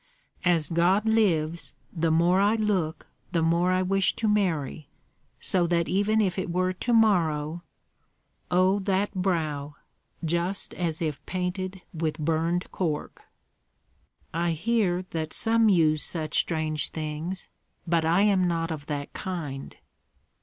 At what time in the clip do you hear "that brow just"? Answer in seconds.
8.79-10.73